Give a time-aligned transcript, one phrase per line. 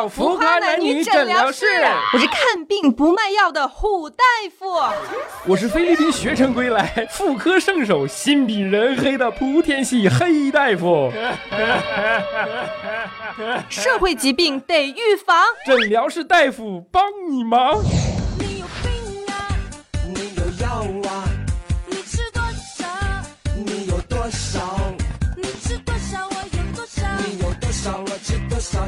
[0.00, 1.66] 到浮夸男女诊疗室，
[2.14, 4.24] 我是看病不卖药的虎大
[4.58, 4.64] 夫，
[5.44, 11.12] 我是菲律宾学成归来、妇科圣手、心比人黑的莆田系黑大夫。
[13.68, 17.82] 社会疾病得预防，诊疗室大夫帮你忙。
[18.38, 19.52] 你有病啊！
[20.06, 21.28] 你有药啊？
[21.86, 22.42] 你吃多
[22.78, 22.86] 少？
[23.54, 24.60] 你有多少？
[25.36, 26.26] 你吃多少？
[26.26, 27.02] 我有多少？
[27.18, 28.00] 你有多少？
[28.00, 28.80] 我吃多少？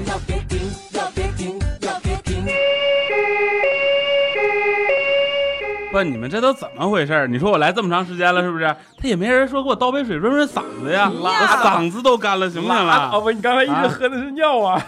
[5.92, 7.26] 不，你们这都怎么回事儿？
[7.28, 8.64] 你说我来这么长时间了，是不是？
[8.98, 13.10] 他也没人说给我倒杯水润润嗓子呀，我嗓子都干了，行不行了？
[13.12, 14.82] 宝贝，你刚才一直喝的是尿啊！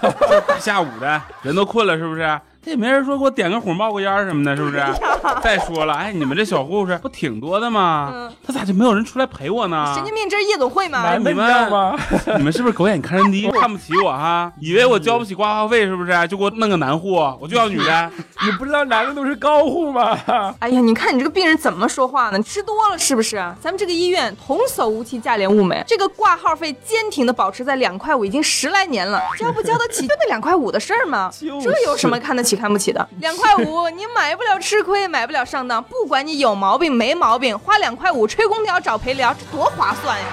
[0.49, 2.41] 大 下午的人都困了，是不是？
[2.65, 4.83] 他也没人说给我点个火冒个烟什么的，是不是？
[5.43, 8.31] 再说了，哎，你们这小护士不挺多的吗？
[8.47, 9.93] 他咋就没有人出来陪我呢？
[9.95, 11.15] 神经病，这是夜总会吗？
[11.17, 11.95] 你你们吗？
[12.39, 14.51] 你们是不是狗眼看人低， 看不起我哈？
[14.61, 16.13] 以为我交不起挂号费是不是？
[16.29, 18.11] 就给我弄个男护，我就要女的。
[18.45, 20.19] 你不知道男的都是高护吗？
[20.61, 22.39] 哎呀，你看你这个病人怎么说话呢？
[22.39, 23.37] 你吃多了是不是？
[23.61, 31.31] 咱们这个医院童叟无欺，价廉物美，这个挂号费坚挺的保持在两块五，已经十来年了，交不交得起就那两块五的事儿吗？
[31.41, 31.47] 这
[31.87, 33.09] 有什么看得起看不起的？
[33.21, 40.25] 两块五， 你买不了吃亏，买不了上当，不管你有毛病没毛病，花两块五吹空调找陪聊，这多划算呀！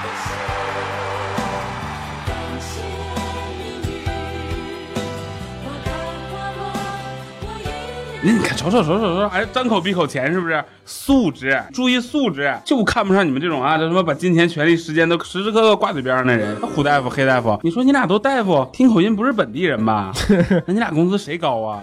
[8.23, 10.63] 你看，瞅瞅瞅瞅瞅，还张口闭口钱，是不是？
[10.85, 16.55] 素质，注意素质，就看不上你们这种啊，这他妈把金钱、权力、时间都时时刻刻挂嘴边上的人。
[16.75, 20.11] 胡大夫、黑大夫，你说你俩都大夫，听口音不是本地人吧？
[20.67, 21.81] 那你俩工资谁高啊？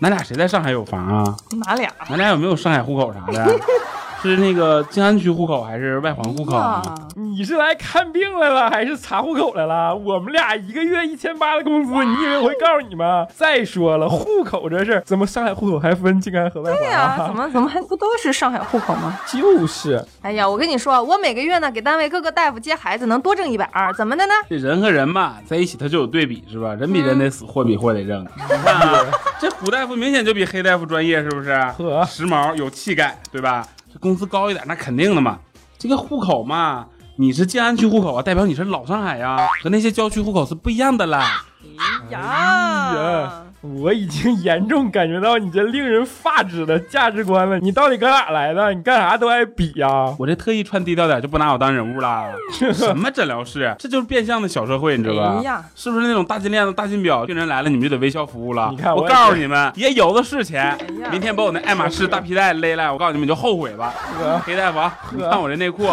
[0.00, 1.36] 咱俩谁在上海有房啊？
[1.66, 1.90] 哪俩？
[2.08, 3.58] 咱俩有没有上海户口啥的？
[4.30, 6.82] 是那个静安区户口还是外环户口啊？
[7.16, 9.94] 你是来看病来了，还是查户口来了？
[9.94, 13.26] 我们俩一个月一千八的工资，你以为我会告诉你吗？
[13.34, 17.26] 再说了，户口这事儿，怎么上海户口还分静安和外环对呀、啊？
[17.26, 19.18] 怎么怎么还不都是上海户口吗？
[19.26, 24.32] 就是，哎呀，我跟你说，我每个月呢给单位各个大夫接孩子，能多挣一百二，怎么的呢？
[24.48, 26.74] 这人和人嘛，在一起他就有对比，是吧？
[26.74, 28.22] 人比人得死，货比货得扔。
[28.34, 29.04] 你看啊，
[29.40, 31.52] 这胡大夫明显就比黑大夫专业，是不是？
[31.76, 33.66] 呵时髦有气概，对吧？
[33.94, 35.38] 这工资高一点，那肯定的嘛。
[35.78, 41.44] 这个户口嘛，你是静安区户口啊，代表你是老上海呀，和那些郊区户口是不一样的啦。
[43.80, 47.58] 我已经严重感觉到你这令人发指的价值观了。
[47.60, 48.74] 你到底搁哪来的？
[48.74, 52.26] 你干啥都爱比呀、我这特意穿低调点，就不拿我当人物啦。
[52.74, 53.74] 什么诊疗室？
[53.78, 55.36] 这就是变相的小社会，你知道吧？
[55.38, 57.24] 哎呀是不是那种大金链子、大金表？
[57.24, 58.68] 病人来了，你们就得微笑服务了。
[58.70, 60.76] 你看我我告诉你们， 也有的是钱。
[61.00, 63.94] 呀明天把我那爱马仕大皮带勒来，我告诉你们，你就后悔吧。
[64.44, 65.84] 黑大夫啊，你看我这内裤，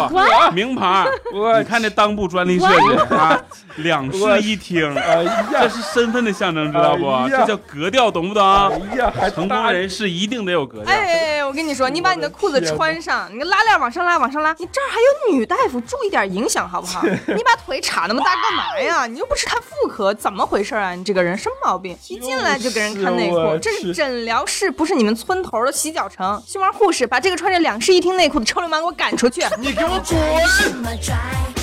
[0.52, 3.40] 名牌，你看这裆部专利设计啊，
[3.76, 7.28] 两室一厅，哎这，是身份的象征，知道不？
[7.30, 8.42] 这叫格调，懂不懂？
[8.42, 10.92] 哎呀，还成功大人士一定得有格调。
[10.92, 14.54] 哎，哎我跟你说，你把你的裤子穿上，你个拉链往上拉，往上拉。
[14.58, 17.02] 你这儿还有女大夫，注意点影响好不好？
[17.28, 19.06] 你把腿叉那么大干嘛呀？
[19.06, 20.94] 你又不是看妇科，怎么回事啊？
[20.94, 21.96] 你这个人什么毛病？
[22.08, 26.42] 一进来就给人看内裤，是这是诊疗室，不是你们村头的洗脚城。
[26.46, 29.42] 希望护士把这个穿着两室一厅内裤的臭流氓给我赶出去。
[29.58, 31.61] 你给我滚！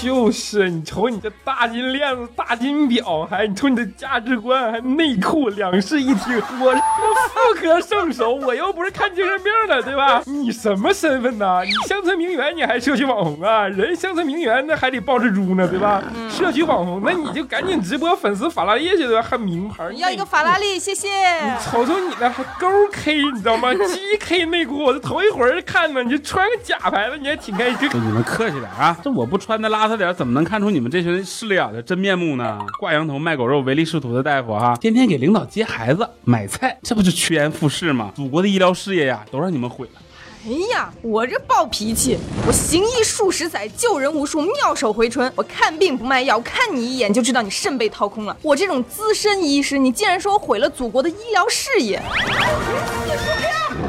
[0.00, 6.82] 就是你瞅你这大金链子、大金表，还你瞅你的价值观，还内裤两室一厅，我他妈
[7.28, 10.22] 妇科圣手，我又不是看精神病的，对吧？
[10.26, 11.62] 你什么身份呐？
[11.64, 13.66] 你乡村名媛，你还社区网红啊？
[13.66, 16.00] 人乡村名媛那还得抱只猪呢，对吧？
[16.30, 19.22] 社区网红，那你就赶紧直播粉丝法拉利去，对吧？
[19.22, 21.08] 还名牌，要一个法拉利，谢谢。
[21.44, 23.74] 你瞅瞅你那还勾 K，你知道吗？
[23.74, 26.02] G K 内裤，我这头一回看呢。
[26.04, 27.90] 你就穿个假牌子，你还挺开心。
[27.92, 28.96] 你们客气点啊！
[29.02, 32.58] 这我不穿的邋遢点，怎么能看出你们这群势利眼的真面目呢？
[32.78, 38.12] 挂羊头卖狗肉、唯利是图的大夫哈，天天给领导接孩子、买菜，这不就趋炎附势吗？
[38.14, 40.00] 祖国的医疗事业呀，都让你们毁了。
[40.46, 45.30] 哎呀，我这暴脾气，我行医数十载，救人无数，妙手回春。
[45.34, 48.36] 我看病不卖药，看你一眼就知道你肾被掏空了。
[48.42, 52.02] 我这种资深医师，你竟然说我毁了祖国的医疗事业？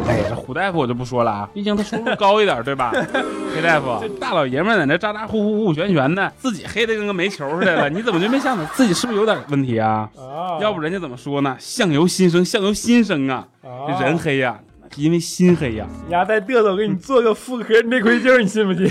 [0.09, 2.91] 哎呀，这虎大夫我就不说了啊， 毕竟他收入高一点，对吧？
[3.56, 10.09] 黑大夫，这大老爷们在那咋咋呼呼呼旋旋的，自己黑的跟个煤球似的了，你怎么就没想到自己是不是有点问题啊？
[10.17, 11.56] 啊要不人家怎么说呢？
[11.59, 13.45] 相由心生，相由心生啊！
[13.63, 14.59] 啊这人黑呀、
[14.95, 15.86] 因为心黑呀。
[16.07, 18.86] 你丫再嘚瑟，我给你做个妇科内窥镜，你信不信？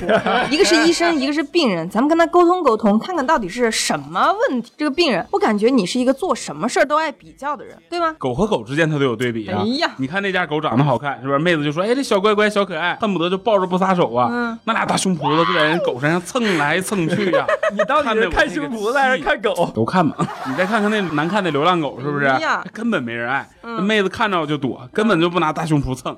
[0.51, 4.73] 一个是医生，一个是病人，咱们跟他沟通沟通，看看到底是什么问题。
[4.77, 8.15] 这个病人，我感觉你是一个做什么事儿都爱比较的人，对吗？
[8.19, 9.61] 狗和狗之间它都有对比啊！
[9.61, 11.39] 哎呀你看那家狗长得好看，是不是？
[11.39, 19.71] 妹子就说：“哎，这小乖乖、小可爱，恨不得就抱着不撒手啊！”嗯那俩大胸脯子就在人狗身上蹭来蹭去呀、 你到底是看胸脯子还是看狗？
[19.75, 20.17] 都看吧，
[20.47, 22.27] 你再看看那难看的流浪狗，是不是？
[22.27, 26.17] 哎呀根本没人爱，嗯那妹子看着就躲，根本就不拿大胸脯蹭。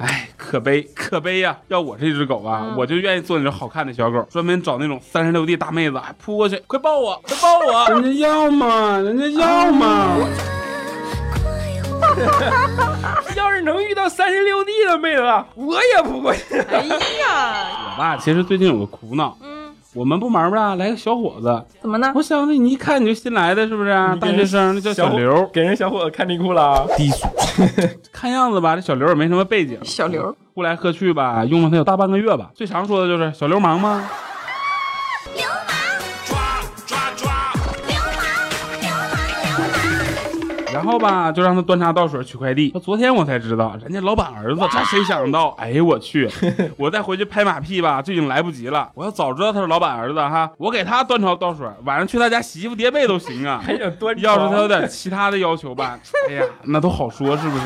[0.00, 7.88] 哎，可悲可悲呀、要我这只狗啊，嗯我就愿意做那种好看的小狗，专门找那种三十六 D 大妹子，还扑过去，快抱我，快抱我！
[8.00, 8.98] 人家要嘛？
[8.98, 10.16] 人家要嘛？
[13.36, 15.22] 要是能遇到三十六 D 的妹子，
[15.54, 16.58] 我也扑过去。
[16.58, 16.82] 哎
[17.20, 19.57] 呀，我吧，其实最近有个苦恼，嗯，
[19.98, 22.12] 我们部门吧来个小伙子，怎么呢？
[22.14, 23.90] 我想着你一看你就新来的，是不是？
[24.20, 26.86] 大学生，那叫小刘，给人小伙子看内裤了啊。
[26.96, 27.26] 低俗。
[28.12, 32.50] 看样子吧，这小刘也没什么背景，小刘，呼来喝去吧，用了他有大半个月吧。
[32.54, 34.08] 最常说的就是小流氓吗？
[40.78, 42.70] 然后吧，就让他端茶倒水取快递。
[42.82, 45.48] 昨天我才知道，人家老板儿子， 这谁想到？
[45.58, 46.30] 哎呦我去！
[46.78, 48.90] 我再回去拍马屁吧，就已经来不及了。
[48.94, 53.60] 我要早知道他是老板儿子哈，我给他端茶倒水，晚上去他家洗衣服叠被都行啊。
[53.66, 55.98] 还想端要是他有点其他的要求吧，
[56.28, 57.64] 哎呀，那都好说，是不是？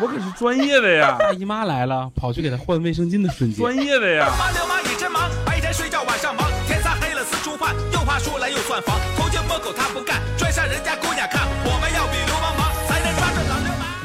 [0.00, 4.28] 我可是专业的呀，大姨妈来了，跑去给他换卫生巾的瞬间，专业的呀。
[4.38, 11.46] 妈流氓一真忙，白天睡觉晚上忙，天擦黑了四处盼，又怕输了又算房，偷鸡摸狗他不干，拽上人家姑娘看，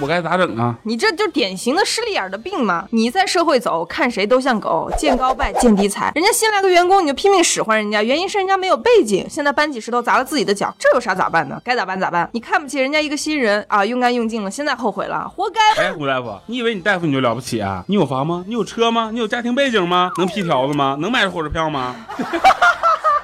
[0.01, 0.75] 我该咋整啊？
[0.83, 2.85] 你这就典型的势利眼儿的病嘛！
[2.91, 6.11] 你在社会走，看谁都像狗，见高拜，见低踩。
[6.15, 9.25] 人家新来个员工，你就拼命使唤人家，原因是人家没有背景。
[9.29, 11.61] 现在搬起石头砸了自己的脚，这有啥咋办呢？
[11.63, 12.27] 该咋办咋办。
[12.33, 15.61] 你看不起人家一个新人啊，用干用尽了，现在后悔了，活该。
[15.81, 17.83] 哎，胡大夫，你以为你大夫你就了不起啊？
[17.87, 18.43] 你有房吗？
[18.47, 19.09] 你有车吗？
[19.13, 20.11] 你有家庭背景吗？
[20.17, 20.97] 能批条子吗？
[20.99, 21.95] 能买着火车票吗？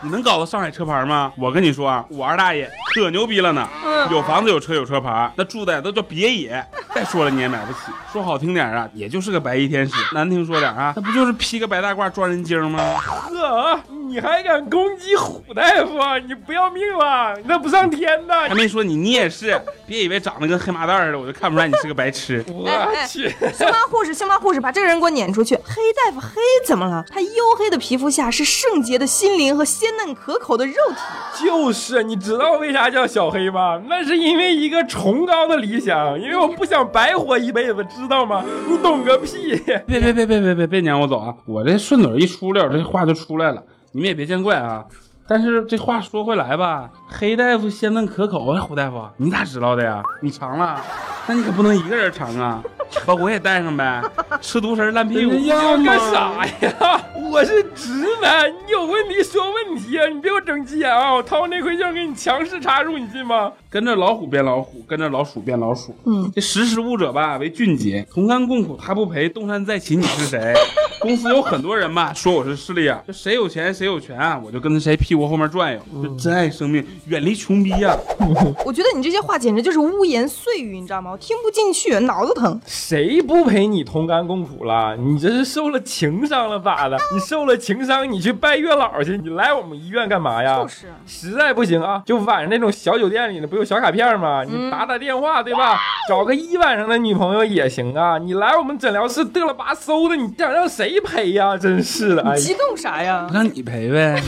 [0.02, 1.32] 你能搞到上海车牌吗？
[1.38, 3.68] 我跟你说啊，我二大爷可牛逼了呢，
[4.10, 6.66] 有房子有车有车牌，那住的都叫别野。
[6.94, 7.80] 再说了你也买不起，
[8.12, 12.96] 说好听点啊，也就是个白衣天使；难听说点啊，那不就是披个白大褂装人精吗？
[12.98, 16.18] 呵，你还敢攻击虎大夫啊？
[16.18, 17.36] 你不要命了？
[17.38, 18.48] 你那不上天呐！
[18.50, 22.44] 还没说你，你也是，别以为长得跟黑麻袋似的，我就看不出来你是个白痴。
[22.50, 22.68] 我
[23.08, 25.56] 去，星巴护士，星巴护士，把这个人给我撵出去！
[25.58, 27.06] 黑大夫，黑怎么了？
[27.10, 31.46] 他黝黑的皮肤下是圣洁的心灵和鲜嫩可口的肉体。
[31.46, 33.82] 就是你知道为啥叫小黑吗？
[33.88, 38.44] 那是因为一个崇高的理想，因为我不想白活一辈子，知道吗？
[38.68, 39.56] 你懂个屁！
[39.88, 41.34] 别别别别别别别撵我走啊！
[41.46, 44.84] 我这顺嘴一出溜，这话就出来了，你们也别见怪啊。
[45.28, 50.02] 但是这话说回来吧，黑大夫鲜嫩可口啊，胡大夫，你咋知道的呀？
[50.22, 50.82] 你尝了？
[51.28, 52.64] 那你可不能一个人尝啊，
[53.06, 54.02] 把我也带上呗。
[54.42, 57.02] 吃独食烂屁股你要干啥呀？
[57.32, 57.92] 我是直
[58.22, 60.08] 男，你有问题说问题啊！
[60.08, 61.14] 你别给我整急眼啊！
[61.14, 63.52] 我掏内窥镜给你强势插入，你信吗？
[63.72, 65.94] 跟着老虎变老虎，跟着老鼠变老鼠。
[66.06, 70.56] 嗯，这识时务者吧为俊杰，同甘共苦他不陪，东山再起你是谁？
[71.00, 77.96] 公司有很多人吧说我是势利眼，这谁有钱谁有权啊，我就跟着谁屁股后面转悠，就珍爱生命，远离穷逼呀、
[78.66, 81.12] 我觉得你这些话简直就是污言碎语，你知道吗？
[81.12, 82.60] 我听不进去，脑子疼。
[82.66, 84.98] 谁不陪你同甘共苦了？
[84.98, 86.98] 你这是受了情伤了咋的？
[87.14, 90.60] 你受了情伤，你去拜月老去，你来我们医院干嘛呀？
[90.62, 94.42] 就是实在不行啊，就晚上那种小酒店里的不有小卡片吗？
[94.48, 95.78] 你打打电话对吧？
[96.08, 98.18] 找个一晚上的女朋友也行啊。
[98.18, 101.58] 你来我们诊疗室嘚了吧嗖的，你想让谁陪呀？
[101.58, 103.28] 真是的，哎呀激动啥呀？
[103.34, 104.24] 让你陪呗。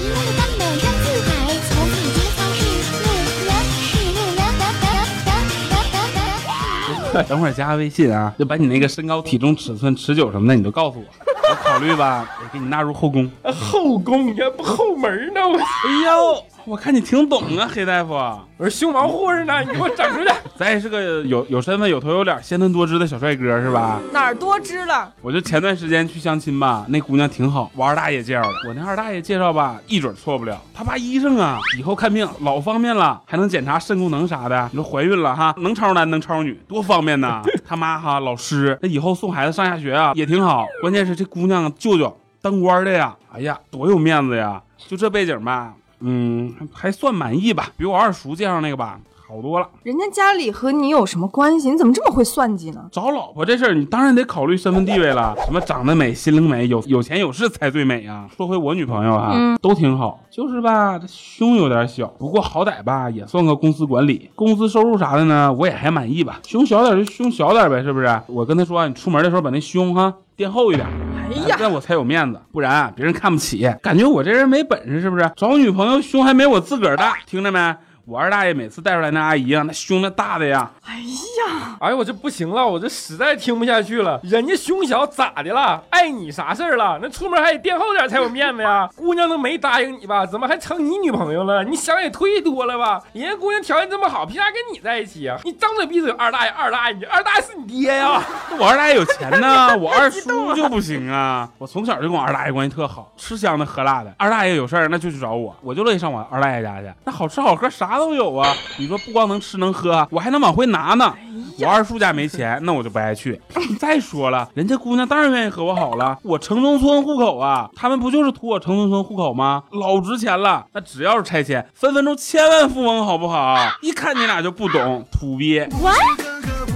[7.27, 11.05] 等会儿加个微信啊，就把你那个身高、体重、尺寸、持久什么的，你都告诉我。
[11.49, 13.29] 我考虑吧，我给你纳入后宫。
[13.43, 15.41] 后宫你还不后门呢？
[15.47, 15.63] 我哎
[16.05, 18.13] 呦，我看你挺懂啊，黑大夫。
[18.57, 20.29] 我是胸毛护士呢，你给我整出去！
[20.55, 23.99] 咱也是个有有身份、有头有脸、鲜嫩多汁的小帅哥，是吧？
[24.13, 25.11] 哪儿多汁了？
[25.21, 28.49] 我就前段时间去相亲吧，那姑娘挺好，我二大爷介绍的。
[28.67, 30.61] 我那二大爷介绍吧，一准错不了。
[30.73, 34.69] 他爸医生啊，以后看病老方便了，还能检查肾功能啥的。
[34.71, 37.41] 你说怀孕了哈，能超男能超女，多方便呐！
[37.67, 40.67] 他妈哈老师，那以后送孩子上下学啊也挺好。
[40.81, 44.61] 关键是这姑娘舅舅当官的呀，哎呀多有面子呀！
[44.87, 47.69] 就这背景吧，嗯，还算满意吧。
[47.77, 48.99] 比我二叔介绍那个吧。
[49.27, 49.69] 好多了。
[49.83, 51.71] 人家家里和你有什么关系？
[51.71, 52.83] 你怎么这么会算计呢？
[52.91, 55.33] 找老婆这事儿，你当然得考虑身份 地位了。
[55.45, 58.27] 什么长得美、心灵美、有有钱有势才最美啊！
[58.35, 66.41] 说回我女朋友啊，都挺好，就是吧，这胸有点小，不过好歹吧也算个公司管理，工资收入啥的呢，我也还满意吧。
[66.45, 68.21] 胸小点就胸小点呗，是不是？
[68.27, 70.85] 我跟她说啊，你出门的时候把那胸哈垫厚一点。
[71.33, 75.31] 这样我才有面子，不然别人看不起，感觉我这人没本事，是不是？
[75.35, 77.75] 找女朋友胸还没我自个儿大，听着没？
[78.05, 84.19] 我二大爷每次带出来那阿姨啊，那胸那大的呀，哎呀，哎呦，我这不行了，我这实在听不下去了。
[84.23, 85.81] 人家胸小咋的了？
[85.91, 86.99] 碍你啥事儿了？
[87.01, 88.89] 那出门还得垫厚点才有面子呀。
[88.97, 91.63] 姑娘都没答应你吧，怎么还成你女朋友了？
[91.63, 93.01] 你想也忒多了吧？
[93.13, 95.37] 人家姑娘条件这么好，凭啥跟你在一起啊？
[95.43, 98.21] 你张嘴闭嘴二大爷，二大爷，你二大爷是你爹呀？
[98.59, 101.47] 我二大爷有钱呢， 我二叔就不行啊。
[101.57, 104.11] 我从小就跟我二大爷关系特好，吃香的喝辣的。
[104.17, 106.91] 二大爷有事儿那就去找我，我就乐意上我二大爷家去。
[107.05, 108.53] 那好吃好喝啥都有啊。
[108.77, 111.13] 你说不光能吃能喝，我还能往回拿呢。
[111.59, 113.39] 我二叔家没钱，那我就不爱去。
[113.77, 116.17] 再说了，人家姑娘当然愿意和我好了。
[116.23, 119.63] 我城中村户口啊，他们不就是图我城中村户口吗？
[119.71, 120.65] 老值钱了。
[120.73, 123.57] 那只要是拆迁，分分钟千万富翁，好不好？
[123.81, 125.67] 一看你俩就不懂，土鳖。
[125.67, 126.70] 更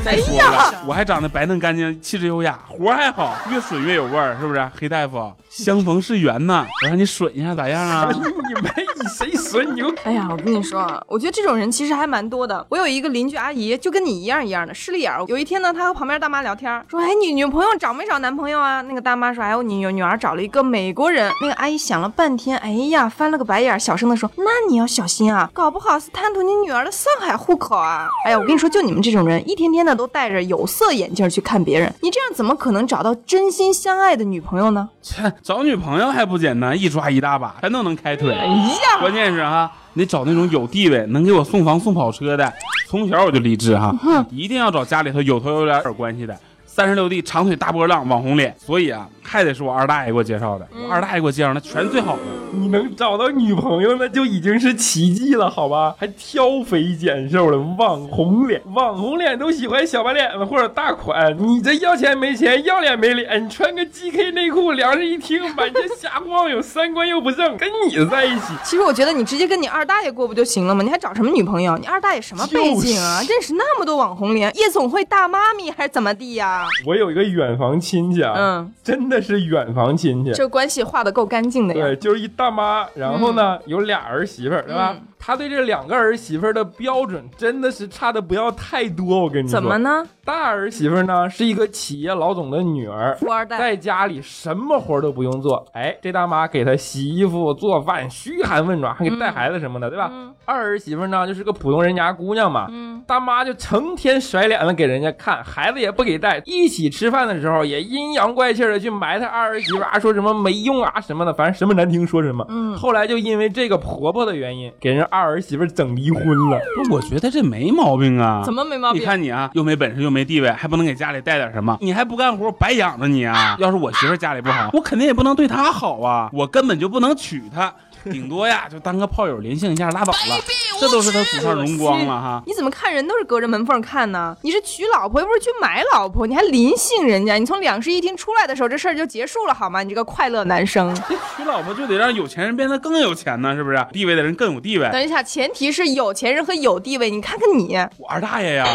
[0.00, 4.70] 里还能哎说呀了，我还长得白嫩干净，气质优雅，活还好，越损越有味儿，是不是？
[4.78, 8.08] 黑大夫， 相逢是缘呐，我让你损一下咋样啊？
[8.12, 12.64] 你没你谁损你就 哎呀，我跟你说啊，我觉得这种人其实还蛮多的。
[12.68, 15.12] 我有一个邻居阿姨，就跟你一样一样的势利眼。
[15.28, 34.88] 有一天呢，她和旁边大妈聊天，说：“哎，你女朋友找没找男朋友啊？”那个大妈说：“哎，我女女儿找了一个美国人。”那个阿姨想了半天，哎呀，翻了个白眼，小声的说：“那你要小心啊，搞不好是贪图你女儿的上海户口啊！”哎呀，我跟你说，就你们这种人，一天天的都戴着有色眼镜去看别人，你这样怎么可能找到真心相爱的女朋友呢？
[35.02, 38.34] 切，找女朋友还不简单，一抓一大把，全都能开腿。
[38.34, 42.52] 哎呀，关键是哈，你得找那种有地位、能给我送房送跑车的。
[42.88, 43.94] 从小我就立志哈，
[44.30, 46.36] 一定要找家里头有头有脸有关系的。
[46.66, 50.66] 三十六 D 长腿大波浪网红脸，所以啊，还得是我二大爷给我介绍的。
[50.74, 52.22] 我二大爷给我介绍那全是最好的。
[52.52, 55.94] 你能找到女朋友，那就已经是奇迹了，好吧？
[55.96, 70.82] 还挑肥拣瘦的网红脸，网红脸都喜欢小白脸子或者大款，你这要钱没钱，要脸没脸，你穿个 GK 内裤，两人一听满街瞎晃悠，三观又不正，跟你在一起，其实我觉得你直接跟你二大爷过不就行了吗？
[70.82, 71.78] 你还找什么女朋友？
[71.78, 73.20] 你二大爷什么背景啊？
[73.28, 76.66] 认识那么多网红脸，夜总会大妈咪还是怎么地呀？
[76.84, 81.86] 我有一个远房亲戚啊，嗯，真的是远房亲戚，这关系画的够干净的呀。
[81.86, 84.94] 对，就是一大妈，然后呢、有俩儿媳妇儿，对吧？
[84.98, 89.60] 嗯他对这两个儿媳妇儿的标准真的是差的不要太多，我跟你说。
[89.60, 89.76] 怎么？
[89.76, 90.02] 呢？
[90.24, 100.08] 大儿媳妇儿呢是一个企业老总的女儿，富二代在家里什么活儿都不用做，哎，这大妈给她洗衣服、做饭，嘘寒问暖，还给带孩子什么的，对吧？
[100.10, 112.44] 嗯二儿媳妇儿呢就是个普通人家姑娘嘛，嗯，大妈就成天甩脸子给人家看，孩子也不给带，一起吃饭的时候也阴阳怪气的去埋汰二儿媳妇啊，说什么没用啊什么的，反正什么难听说什么。
[112.50, 116.60] 嗯后来就因为这个婆婆的原因，给人二儿媳妇整离婚了。
[116.90, 118.42] 我觉得这没毛病啊。
[118.44, 119.04] 怎么没毛病你？
[119.06, 123.56] 看你啊，又没本事又没地位，还不能给家里带点什么，你还不干活，白养着你啊！
[123.58, 127.72] 要是我媳妇家里不好，我肯定也不能对她好啊，我根本就不能娶她，
[128.10, 130.40] 顶多呀就当个炮友临幸一下拉倒了，
[130.80, 132.42] 这都是他祖上荣光了哈。
[132.46, 134.36] 你怎么看人都是隔着门缝看呢？
[134.42, 137.34] 你是娶老婆又不是去买老婆，你还临幸人家？
[137.34, 139.82] 你从两室一厅出来的时候，这事儿就结束了好吗？
[139.82, 140.94] 你这个快乐男生。
[141.08, 143.86] 这 娶老婆就得让有钱人变得更有钱呢，是不是？
[143.92, 144.88] 地位的人更有地位。
[144.90, 147.10] 等一下，前提是有钱人和有地位。
[147.10, 148.66] 你看看你，我二大爷呀，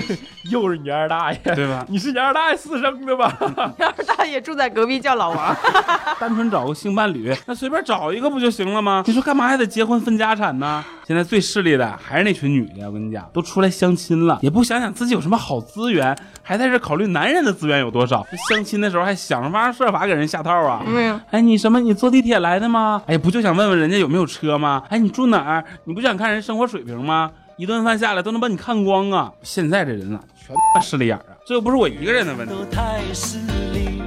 [0.50, 1.84] 又是你二大爷，对吧？
[1.88, 3.36] 你是你二大爷私生的吧？
[3.78, 5.56] 你二大爷住在隔壁叫老王。
[6.18, 9.02] 单纯找个性伴侣，那随便找一个不就行了吗？
[9.06, 10.84] 你说干嘛还得结婚分家产呢？
[11.06, 18.24] 现在最势利的还是那群女的，我跟你讲，都出来相亲了，也不想想自己有什么好资源，还在这考虑男人的资源有多少。
[18.48, 20.82] 相亲的时候还想方设法给人下套啊！
[20.86, 21.80] 嗯，哎，你什么？
[21.80, 23.02] 你坐地铁来的吗？
[23.06, 24.82] 哎，不就想问问人家有没有车吗？
[24.88, 25.64] 哎，你住哪儿？
[25.84, 27.30] 你不想看人生活水平吗？
[27.56, 29.30] 一顿饭下来都能把你看光啊！
[29.42, 31.36] 现在这人啊，全他妈势利眼儿啊！
[31.46, 32.54] 这又不是我一个人的问题。
[32.54, 33.38] 都太势
[33.72, 34.02] 利，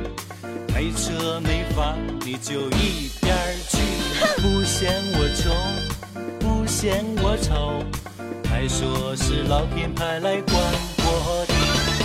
[0.74, 3.78] 没车没房你就一边儿去，
[4.42, 5.56] 不嫌我穷，
[6.40, 7.84] 不嫌我丑，
[8.50, 10.56] 还说是老天派来管
[10.98, 11.54] 我的。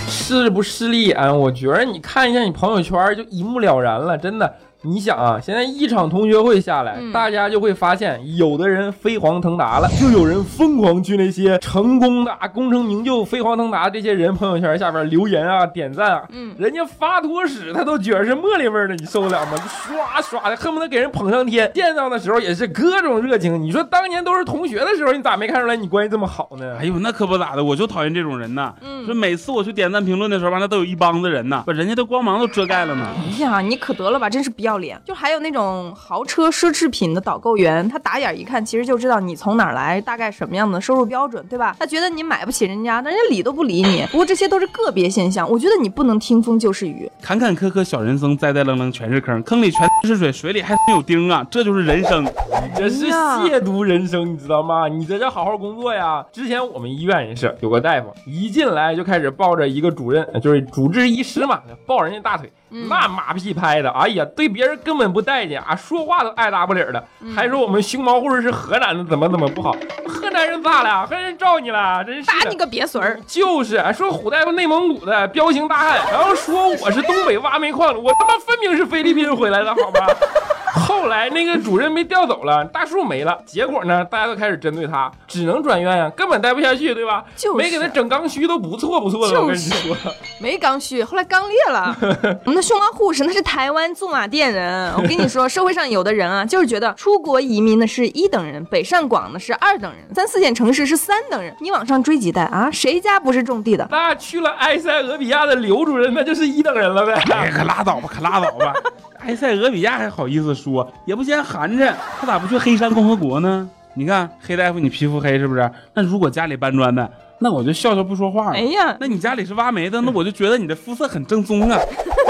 [0.09, 1.39] 势不势利眼？
[1.39, 4.55] 我觉得你看一下你朋友圈就一目了然了，真的。
[4.83, 19.53] 你想啊，现在一场同学会下来，嗯大家就会发现，有的人飞黄腾达了，就有人疯狂去那些成功的、啊、功成名就、飞黄腾达这些人朋友圈下边留言啊、点赞啊，嗯人家发坨屎他都觉得是茉莉味儿的，你受得了吗？
[19.69, 21.71] 刷刷的，恨不得给人捧上天。
[21.75, 23.61] 见到的时候也是各种热情。
[23.61, 26.77] 你说当年都是同学的时候，你咋没看出来你关系这么好呢？
[26.81, 28.75] 哎呦，那可不咋的，我就讨厌这种人呐。
[28.81, 33.07] 嗯说每次我去点赞评论的时候吧，那都有一帮子人呐，把人家的光芒都遮盖了呢。
[33.19, 35.01] 哎呀，你可得了吧，真是不要脸！
[35.05, 41.77] 就还有那种豪车奢侈品的导购员，他打眼一看，其实就知道你从哪儿来，大概什么样的收入标准，对吧？
[41.79, 44.07] 他觉得你买不起人家，但人家理都不理你。
[44.11, 47.11] 不过这些都是个别现象，我觉得你不能听风就是雨。
[47.21, 52.25] 坎坎坷坷小人生，栽栽愣愣全是坑，坑里全是水，水里还有钉啊，这就是人生。
[52.25, 54.87] 你这是亵渎人生，你知道吗？
[54.87, 56.25] 你在这好好工作呀。
[56.33, 69.73] 之前我们医院也是有个大夫，一进来就开始抱着一个主任，就是主治医师嘛，抱人家大腿，那马屁拍的，哎呀，对别人根本不待见啊，说话都爱搭不理的，还说我们熊猫护士是河南的，怎么怎么不好，
[70.07, 71.07] 河南人咋了？
[71.07, 72.03] 河南人罩你了？
[72.05, 73.21] 真是的打你个瘪孙儿！
[73.27, 80.07] 就是啊说虎大夫内蒙古的彪形大汉，然后说我是东北挖煤矿的，我他妈分明是菲律宾回来的，好吗？
[80.91, 87.25] 后来那个主任被调走了，大树没了，结果呢，大家都开始针对他，只能转院呀，根本待不下去，对吧？
[87.37, 89.97] 就是没给他整刚需都不错不错的，我跟你说。
[90.41, 91.97] 没刚需，后来刚裂了。
[92.45, 94.93] 我们的熊猫护士那是台湾驻马店人。
[94.97, 101.55] 我跟你说，社会上有的人啊，就是觉得出国移民的是一等人，北上广的是二等人，三四线城市是三等人。
[101.61, 103.87] 你往上追几代啊，谁家不是种地的？
[103.91, 107.15] 那去了埃塞俄比亚的刘主任，那就是一等人了呗。
[107.31, 108.73] 哎，可拉倒吧，可拉倒吧。
[109.21, 113.69] 埃塞俄比亚还好意思说，也不嫌寒碜，他咋不去黑山共和国呢？
[113.95, 115.71] 你看黑大夫，你皮肤黑是不是？
[115.95, 117.11] 那如果家里搬砖的，
[117.41, 118.57] 那我就笑笑不说话了。
[118.57, 121.79] 哎呀，那你家里是挖煤的，那我就觉得你的肤色很正宗啊，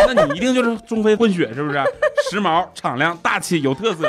[0.07, 1.79] 那你一定就是中非混血，是不是？
[2.31, 4.09] 时髦、敞亮、大气、有特色。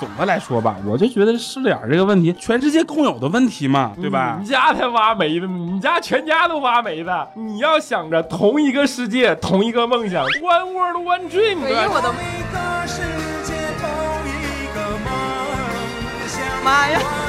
[0.00, 4.46] 总的来说吧，我就觉得是脸这个问题，全世界共有的问题嘛，对吧你？
[4.46, 7.28] 家才挖煤的，你家全家都挖煤的。
[7.34, 11.64] 你要想着同一个世界，同一个梦想，One World One Dream？
[11.64, 13.02] 哎呦我的同一个世
[13.44, 13.88] 界，同
[14.26, 15.08] 一个梦
[16.26, 16.64] 想。
[16.64, 17.23] 妈呀！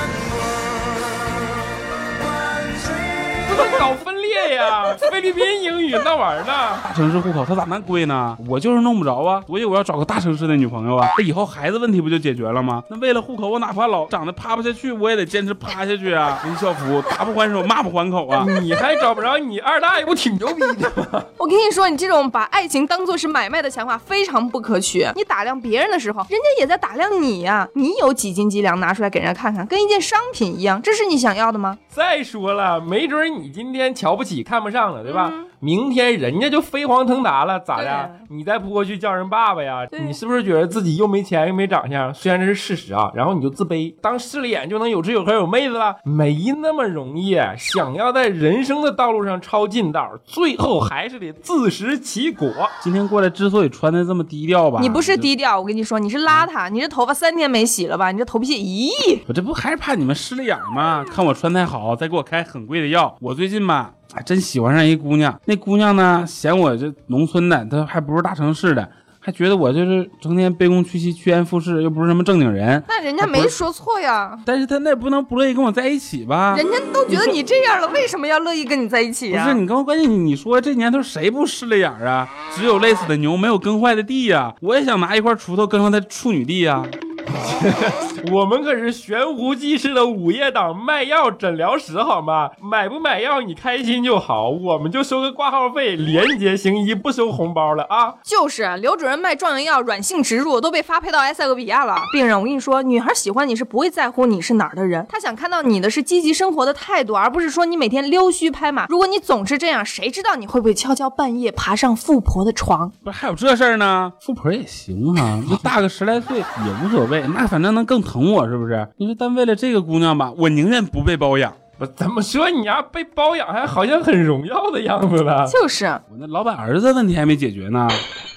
[3.80, 4.96] 搞分裂呀！
[5.12, 6.78] 菲律宾英语那玩意儿呢？
[6.84, 8.38] 大城市户口它咋那贵呢？
[8.48, 12.84] 我就是弄不着啊，所以我要找个大城市的女朋友啊，那以后孩子问题不就解决了吗？
[12.90, 16.40] 那为了户口，我哪怕老长得趴不下去，我也得坚持趴下去啊！
[16.44, 18.46] 林校服，打不还手，骂不还口啊！
[18.62, 21.24] 你还找不着你二大爷不挺牛逼的吗？
[21.38, 25.08] 我跟你说，你这种把爱情当做是买卖的想法非常不可取。
[25.16, 31.78] 你打量别人的时候，人家也在打量你呀、你有几斤几两，拿出来给人家看看，跟一件商品一样，这是你想要的吗？
[31.90, 35.32] 再说了，没准你今天瞧不起、看不上了，对吧？
[35.60, 38.12] 明天人家就飞黄腾达了，咋的？
[38.30, 39.88] 你再扑过去叫人爸爸呀？
[40.06, 42.14] 你是不是觉得自己又没钱又没长相？
[42.14, 45.96] 虽然这是事实啊，然后你就自卑，当势利眼就能有吃有喝有妹子了？
[46.04, 47.36] 没那么容易。
[47.58, 52.48] 想要在人生的道路上抄近道，最后还是得自食其果。
[52.82, 58.12] 今天过来之所以穿的这么低调吧，你不是低调，我跟你说，你是邋遢，你这头发三天没洗了吧？
[58.12, 61.04] 你这头皮屑，咦，我这不还是怕你们势利眼吗？
[61.10, 63.16] 看我穿太好，再给我开很贵的药。
[63.20, 72.82] 我最近吧，还真喜欢上一姑娘，那姑娘呢，嫌我这农村的，她还不是大城市的，还觉得我就是成天卑躬屈膝、趋炎附势，又不是什么正经人。
[72.88, 76.56] 那人家没说错呀，但是她那也不能不乐意跟我在一起吧？
[76.56, 82.28] 人家都觉得你这样了，为什么要乐意跟你在一起呀、不是你跟我关键你你说这年头谁不势利眼啊？
[82.56, 86.84] 只有累死的牛，没有耕坏的地呀、我也想拿一块锄头耕上她处女地呀、
[88.32, 92.50] 我们可是悬壶济世的午夜档卖药诊疗室，好吗？
[92.62, 98.16] 买不买药你开心就好，我们就收个挂号费，廉洁行医，不收红包了啊！
[98.24, 101.96] 就是刘主任卖壮阳药，软性植入都被发配到埃塞俄比亚了。
[102.12, 108.86] 病人，我跟你说，女孩喜欢你是不会在乎你是哪儿的人，她想看到你的是积极生活的态度，而不是说你每天溜须拍马。
[108.88, 112.92] 如果你总是这样，谁知道你会不会悄悄半夜爬上富婆的床？
[113.04, 114.12] 不是还有这事儿呢？
[114.22, 116.46] 富婆也行啊，就大个十来岁也
[116.84, 118.88] 无所谓，那反正能更疼我是不是？
[118.98, 121.54] 你说，但为了这个姑娘吧，我宁愿不被包养。
[121.78, 125.46] 不怎么说你呀、被包养还好像很荣耀的样子呢？
[125.46, 127.86] 就是，我那老板儿子问题还没解决呢，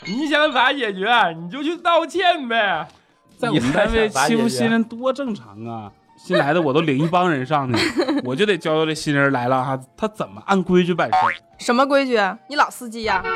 [0.06, 1.06] 你想咋解决？
[1.40, 2.88] 你就去道歉呗。
[3.38, 5.92] 在我们单位欺负新人多正常啊！
[6.16, 7.78] 新来的我都领一帮人上去，
[8.26, 11.30] 我就得教教这新人来了哈，他怎么按规矩办事儿。
[11.58, 12.16] 什么规矩？
[12.16, 13.30] 啊你老司机呀、你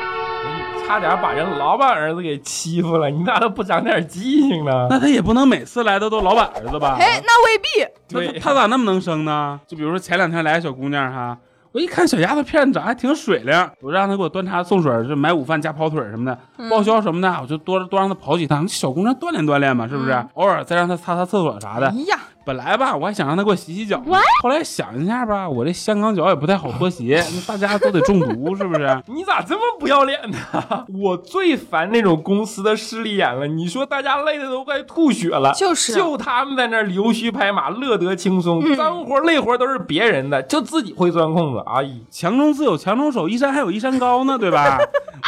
[0.86, 4.86] 差点把人老板儿子给欺负了，你咋都不长点记性呢？
[4.90, 6.96] 那他也不能每次来的都老板儿子吧？
[7.00, 7.92] 哎，那未必。
[8.10, 9.58] 那对他他咋那么能生呢？
[9.66, 11.38] 就比如说前两天来个小姑娘哈，
[11.72, 18.68] 我一看小丫头片子长得还挺水灵，我让她给我端茶送水，就买午饭加跑腿什么的，嗯报销什么的，我就多多让她跑几趟。
[18.68, 20.12] 小姑娘锻炼锻炼嘛，是不是？
[20.34, 21.94] 偶尔再让她擦擦厕所啥的哎。
[22.08, 24.02] 呀，本来吧，我还想让他给我洗洗脚，
[24.42, 29.00] 后来想一下吧，我这香港脚也不太好脱鞋， 那大家都得中毒，是不是？
[29.06, 30.38] 你咋这么不要脸呢？
[31.02, 33.46] 我最烦那种公司的势利眼了。
[33.46, 41.62] 你说大家累的都快吐血了，就是就他们在那儿溜须拍马，乐得轻松，脏活累活都是别人的，就自己会钻空子。
[41.66, 44.78] 哎呀，强中自有强中手，一山还有一山高呢，对吧？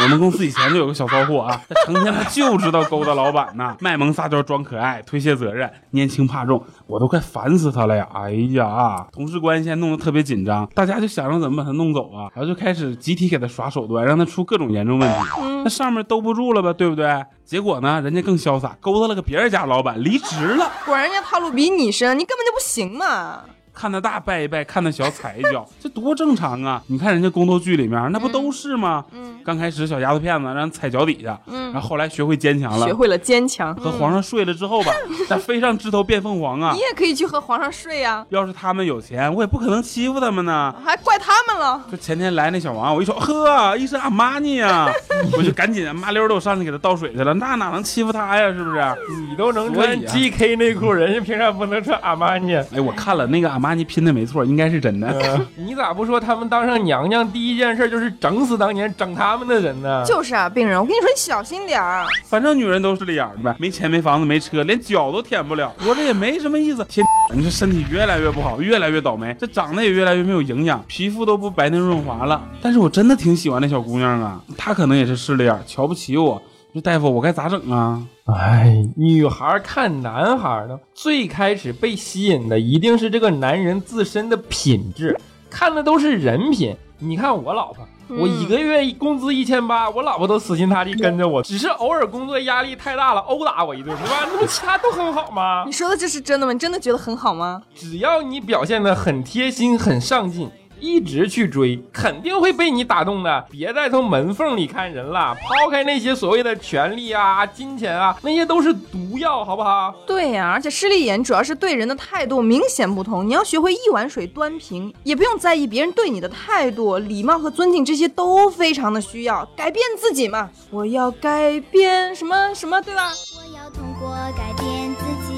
[0.03, 8.07] 我们公司以前就有个小骚货啊，他成天他就知道勾搭老板呐，卖萌撒娇装可爱，推卸责任，年轻怕重，我都快烦死他了呀！
[8.13, 15.19] 哎呀，同事关系还弄得特别紧张，大家就想着怎么把他弄走啊，然后就开始集体给他耍手段，让他出各种严重问题。
[15.65, 17.25] 那上面兜不住了吧，对不对？
[17.45, 20.71] 结果呢，人家更潇洒，勾搭了个别人家老板，离职了。
[20.85, 23.41] 果然人家套路比你深，你根本就不行嘛。
[23.75, 26.81] 看他大拜一拜，看他小踩一脚， 这多正常啊！
[26.87, 29.05] 你看人家宫斗剧里面，那不都是吗？
[29.13, 32.95] 嗯，刚开始小丫头片子让人踩脚底下，嗯然后后来学会坚强了学。
[32.95, 33.75] 会了坚强。
[33.75, 34.93] 和皇上睡了之后吧，
[35.29, 36.79] 那飞上枝头变凤凰啊你！
[36.79, 40.73] 也可以去和皇上睡呀、要是他们有钱，我也不可能欺负他们呢。
[40.85, 41.83] 还怪他们了。
[41.91, 44.89] 就前天来那小王，我一瞅呵，一身阿玛尼呀，
[45.37, 48.47] 我就赶紧麻溜的我上去给他倒水去了，那哪能欺负他呀？
[48.53, 48.81] 是不是？
[49.29, 52.55] 你都能穿所以啊 GK 内裤，人家凭啥不能穿阿玛尼？
[52.73, 55.09] 哎，我看了那个阿玛尼拼的没错，应该是真的。
[55.09, 60.05] 呃你咋不说他们当上娘娘第一件事就是整死当年整他们的人呢？
[60.05, 62.05] 就是啊，病人，我跟你说，你小心点儿。
[62.27, 66.85] 反正女人都是这样的呗，没钱没房子没车，连脚都舔不了，活着也没什么意思。
[66.85, 72.43] 天，你这身体越来越不好，越来越倒霉，这长得也越来越没有营养，皮肤都不白嫩润滑了。
[72.61, 76.43] 但是我真的挺喜欢那小姑娘啊，她可能也是势利眼，瞧不起我。
[76.75, 78.03] 说大夫，我该咋整啊？
[78.25, 85.17] 哎，女孩看男孩呢，最开始被吸引的一定是这个男人自身的品质，
[85.49, 86.77] 看的都是人品。
[86.99, 94.27] 你看我老婆，我一个月工资一千八，我老婆都死心塌地跟着我，只是偶尔工作压力太大了，殴打我一顿，是吧？
[94.27, 95.71] 那么其他都很好吗你？
[95.71, 96.53] 说的这是真的吗？
[96.53, 97.63] 你真的觉得很好吗？
[97.77, 100.51] 只要你表现的很贴心、很上进，
[100.85, 103.47] 一直去追，肯定会被你打动的。
[103.51, 109.95] 别再从门缝里看人了，抛开那些所谓的权利啊、金钱啊，那些都是毒药，好不好？
[110.07, 113.27] 对呀、而且势利眼主要是对人的态度明显不同。
[113.27, 119.49] 你要学会一碗水端平，也不用在意别人对你的态度、礼貌和尊敬，这些都非常的需要。
[119.57, 123.11] 改变自己嘛，我要改变什么什么，对吧？
[123.35, 125.33] 我要通过改变自己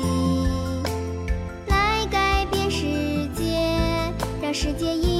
[1.68, 2.85] 来改变世
[3.32, 3.44] 界，
[4.42, 5.15] 让世界因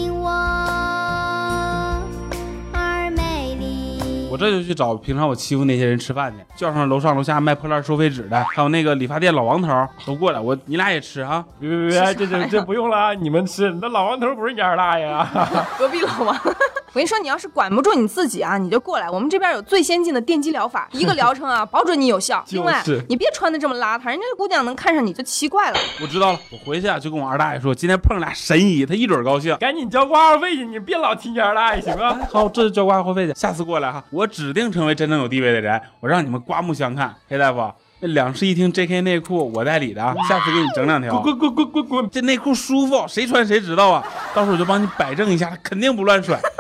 [4.37, 9.69] 我这就去找平常我欺负那些人吃饭去，叫上楼上楼下卖破烂收废纸的，还有那个理发店老王头
[10.05, 11.43] 都过来，我你俩也吃啊。
[11.59, 13.75] 别别别，这这这不用了，你们吃。
[13.81, 15.27] 那老王头不是你二大爷啊？
[15.79, 16.39] 隔壁老王。
[16.93, 22.43] 我跟你说，你要是管不住你自己啊，你就过来，我们这边有最先进的电击疗法，一个疗程啊，保准你有效。
[22.49, 25.79] 就是另外，你别穿的这么邋遢，人家姑娘能看上你就奇怪了。
[26.01, 29.57] 我知道了，我回去啊就跟我二大爷说，今天碰上俩神医，他一准高兴。
[29.59, 32.19] 赶紧交挂号费去，你别老提你二大爷行吗？
[32.31, 37.15] 好，这就交挂号费去，下次过来哈，我指定成为真正有地位的人，我让你们刮目相看。
[37.29, 41.21] 黑大夫，那两室一厅 JK 内裤我代理的啊，下次给你整两条。
[41.21, 42.11] 滚滚滚滚滚！
[42.11, 44.05] 这内裤舒服，谁穿谁知道啊。
[44.35, 46.39] 到时候我就帮你摆正一下，肯定不乱甩。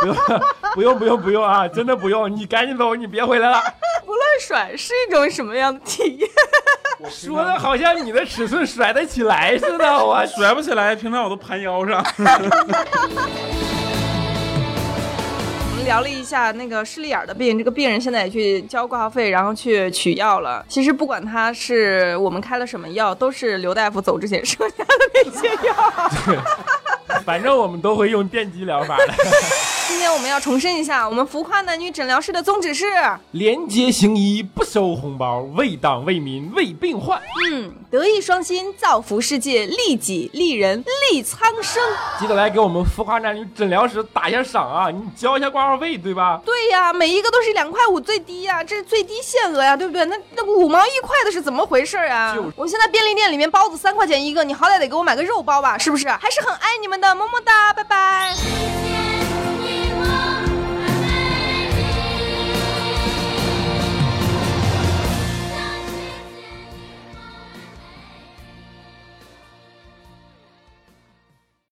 [0.00, 0.16] 不用
[0.74, 3.60] 不用不用不用啊，真的不用，你赶紧走，你别回来了。
[4.06, 6.28] 不乱甩是一种什么样的体验？
[7.10, 12.04] 说的好像你的尺寸甩得起来似的，我 甩不起来，平常我都盘腰上。
[15.84, 20.64] 聊了一下那个势利眼的病，这个病人现在也去交挂号费，然后去取药了。
[20.68, 26.44] 其实不管他是我们开了什么药，都是刘大夫走之前剩下的那些药。
[27.24, 29.14] 反正我们都会用电击疗法的。
[29.90, 32.86] 今天我们要重申一下，我们浮夸男女诊疗室的宗旨是：
[33.32, 37.20] 廉洁行医，不收红包，为党为民为病患。
[37.50, 41.82] 嗯，德艺双馨，造福世界，利己利人利苍生。
[42.20, 44.90] 记得来给我们浮夸男女诊疗室打一下赏啊！
[44.90, 46.40] 你交一下挂号费，对吧？
[46.46, 50.04] 对呀，每一个都是两块五最低呀，这是最低限额呀，对不对？
[50.04, 52.52] 那那五毛一块的是怎么回事啊就是？
[52.54, 56.08] 我现在便利店里面包子三块钱一个，你好歹得给我买个肉包吧，是不是？
[56.08, 57.74] 还是很爱你们的，么么哒，